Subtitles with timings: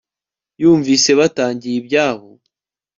[0.61, 2.27] yumvise batangiye ibyabo